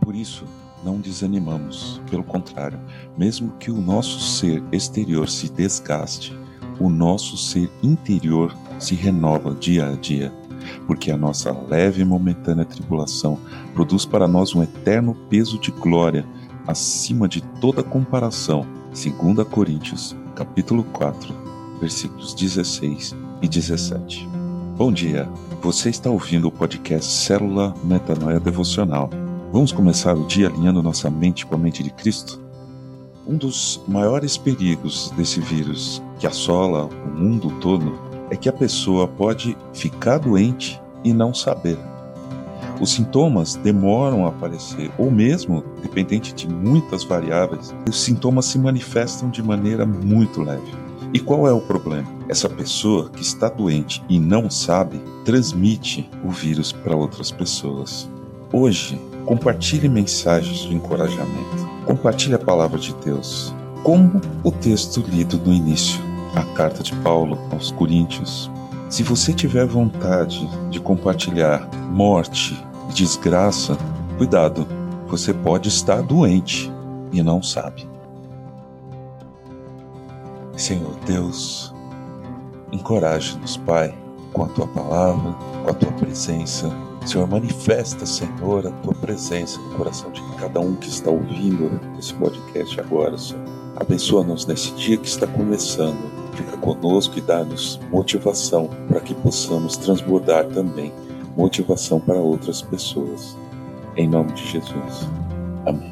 por 0.00 0.14
isso 0.14 0.44
não 0.84 0.98
desanimamos. 0.98 2.00
Pelo 2.10 2.24
contrário, 2.24 2.78
mesmo 3.16 3.52
que 3.58 3.70
o 3.70 3.80
nosso 3.80 4.20
ser 4.20 4.62
exterior 4.72 5.28
se 5.28 5.50
desgaste, 5.50 6.36
o 6.78 6.88
nosso 6.88 7.36
ser 7.36 7.70
interior 7.82 8.56
se 8.78 8.94
renova 8.94 9.54
dia 9.54 9.86
a 9.86 9.92
dia, 9.92 10.32
porque 10.86 11.10
a 11.10 11.16
nossa 11.16 11.52
leve 11.52 12.02
e 12.02 12.04
momentânea 12.04 12.64
tribulação 12.64 13.38
produz 13.74 14.06
para 14.06 14.26
nós 14.26 14.54
um 14.54 14.62
eterno 14.62 15.14
peso 15.28 15.58
de 15.58 15.70
glória 15.70 16.26
acima 16.66 17.28
de 17.28 17.42
toda 17.60 17.82
comparação. 17.82 18.66
2 18.88 19.46
Coríntios, 19.48 20.16
capítulo 20.34 20.82
4, 20.84 21.34
versículos 21.80 22.34
16 22.34 23.14
e 23.42 23.48
17. 23.48 24.28
Bom 24.76 24.90
dia. 24.90 25.28
Você 25.62 25.90
está 25.90 26.08
ouvindo 26.08 26.48
o 26.48 26.52
podcast 26.52 27.12
Célula 27.12 27.74
Metanoia 27.84 28.40
Devocional 28.40 29.10
Vamos 29.52 29.72
começar 29.72 30.16
o 30.16 30.28
dia 30.28 30.46
alinhando 30.46 30.80
nossa 30.80 31.10
mente 31.10 31.44
com 31.44 31.56
a 31.56 31.58
mente 31.58 31.82
de 31.82 31.90
Cristo? 31.90 32.40
Um 33.26 33.36
dos 33.36 33.82
maiores 33.88 34.36
perigos 34.36 35.10
desse 35.16 35.40
vírus 35.40 36.00
que 36.20 36.26
assola 36.26 36.84
o 36.84 37.18
mundo 37.18 37.50
todo 37.60 37.98
é 38.30 38.36
que 38.36 38.48
a 38.48 38.52
pessoa 38.52 39.08
pode 39.08 39.56
ficar 39.74 40.18
doente 40.18 40.80
e 41.02 41.12
não 41.12 41.34
saber. 41.34 41.76
Os 42.80 42.92
sintomas 42.92 43.56
demoram 43.56 44.24
a 44.24 44.28
aparecer, 44.28 44.88
ou 44.96 45.10
mesmo, 45.10 45.64
dependente 45.82 46.32
de 46.32 46.48
muitas 46.48 47.02
variáveis, 47.02 47.74
os 47.88 48.00
sintomas 48.00 48.44
se 48.44 48.58
manifestam 48.58 49.30
de 49.30 49.42
maneira 49.42 49.84
muito 49.84 50.42
leve. 50.42 50.72
E 51.12 51.18
qual 51.18 51.48
é 51.48 51.52
o 51.52 51.60
problema? 51.60 52.08
Essa 52.28 52.48
pessoa 52.48 53.10
que 53.10 53.20
está 53.20 53.48
doente 53.48 54.00
e 54.08 54.20
não 54.20 54.48
sabe 54.48 55.00
transmite 55.24 56.08
o 56.24 56.30
vírus 56.30 56.70
para 56.70 56.94
outras 56.94 57.32
pessoas. 57.32 58.08
Hoje, 58.52 58.98
Compartilhe 59.24 59.88
mensagens 59.88 60.60
de 60.60 60.74
encorajamento. 60.74 61.68
Compartilhe 61.86 62.34
a 62.34 62.38
palavra 62.38 62.78
de 62.78 62.94
Deus. 62.96 63.54
Como 63.82 64.20
o 64.42 64.50
texto 64.50 65.00
lido 65.08 65.38
no 65.38 65.52
início, 65.52 66.00
a 66.34 66.42
carta 66.54 66.82
de 66.82 66.94
Paulo 66.96 67.38
aos 67.52 67.70
Coríntios. 67.72 68.50
Se 68.88 69.02
você 69.02 69.32
tiver 69.32 69.66
vontade 69.66 70.48
de 70.70 70.80
compartilhar 70.80 71.68
morte 71.90 72.60
e 72.88 72.92
desgraça, 72.92 73.76
cuidado, 74.18 74.66
você 75.06 75.32
pode 75.32 75.68
estar 75.68 76.02
doente 76.02 76.70
e 77.12 77.22
não 77.22 77.42
sabe. 77.42 77.88
Senhor 80.56 80.94
Deus, 81.06 81.74
encoraje-nos, 82.70 83.56
Pai, 83.56 83.96
com 84.32 84.44
a 84.44 84.48
tua 84.48 84.66
palavra, 84.66 85.32
com 85.64 85.70
a 85.70 85.74
tua 85.74 85.92
presença 85.92 86.70
Senhor, 87.06 87.26
manifesta, 87.26 88.04
Senhor, 88.06 88.66
a 88.66 88.70
tua 88.70 88.94
presença 88.94 89.58
no 89.58 89.74
coração 89.74 90.10
de 90.12 90.22
cada 90.38 90.60
um 90.60 90.74
que 90.76 90.88
está 90.88 91.10
ouvindo 91.10 91.80
esse 91.98 92.12
podcast 92.14 92.78
agora, 92.78 93.16
Senhor. 93.16 93.42
Abençoa-nos 93.76 94.46
nesse 94.46 94.70
dia 94.72 94.96
que 94.96 95.08
está 95.08 95.26
começando. 95.26 95.98
Fica 96.34 96.56
conosco 96.58 97.18
e 97.18 97.20
dá-nos 97.20 97.80
motivação 97.90 98.68
para 98.88 99.00
que 99.00 99.14
possamos 99.14 99.76
transbordar 99.76 100.46
também 100.46 100.92
motivação 101.36 101.98
para 101.98 102.16
outras 102.16 102.62
pessoas. 102.62 103.36
Em 103.96 104.08
nome 104.08 104.32
de 104.32 104.46
Jesus. 104.46 105.08
Amém. 105.66 105.90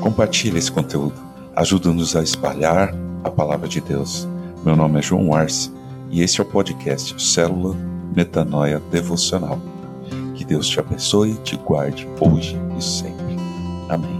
Compartilhe 0.00 0.58
esse 0.58 0.70
conteúdo. 0.70 1.14
Ajuda-nos 1.56 2.14
a 2.14 2.22
espalhar 2.22 2.94
a 3.24 3.30
palavra 3.30 3.68
de 3.68 3.80
Deus. 3.80 4.28
Meu 4.64 4.76
nome 4.76 4.98
é 4.98 5.02
João 5.02 5.34
Arce 5.34 5.70
e 6.10 6.22
esse 6.22 6.40
é 6.40 6.44
o 6.44 6.46
podcast 6.46 7.20
Célula 7.22 7.74
Metanoia 8.14 8.80
Devocional. 8.90 9.69
Deus 10.50 10.68
te 10.68 10.80
abençoe, 10.80 11.34
te 11.44 11.56
guarde 11.56 12.08
hoje 12.20 12.56
e 12.76 12.82
sempre. 12.82 13.36
Amém. 13.88 14.19